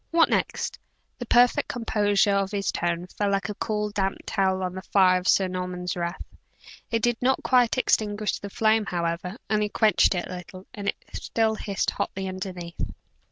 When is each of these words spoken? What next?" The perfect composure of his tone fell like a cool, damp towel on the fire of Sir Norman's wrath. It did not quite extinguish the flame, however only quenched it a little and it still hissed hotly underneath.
What 0.09 0.29
next?" 0.29 0.79
The 1.19 1.27
perfect 1.27 1.67
composure 1.67 2.31
of 2.33 2.49
his 2.49 2.71
tone 2.71 3.05
fell 3.05 3.29
like 3.29 3.49
a 3.49 3.53
cool, 3.53 3.91
damp 3.91 4.17
towel 4.25 4.63
on 4.63 4.73
the 4.73 4.81
fire 4.81 5.19
of 5.19 5.27
Sir 5.27 5.47
Norman's 5.47 5.95
wrath. 5.95 6.25
It 6.89 7.03
did 7.03 7.21
not 7.21 7.43
quite 7.43 7.77
extinguish 7.77 8.39
the 8.39 8.49
flame, 8.49 8.87
however 8.87 9.37
only 9.47 9.69
quenched 9.69 10.15
it 10.15 10.25
a 10.27 10.31
little 10.37 10.65
and 10.73 10.87
it 10.87 10.95
still 11.13 11.53
hissed 11.53 11.91
hotly 11.91 12.27
underneath. 12.27 12.81